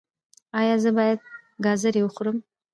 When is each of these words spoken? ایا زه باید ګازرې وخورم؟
ایا 0.59 0.75
زه 0.83 0.89
باید 0.97 1.19
ګازرې 1.65 2.01
وخورم؟ 2.03 2.37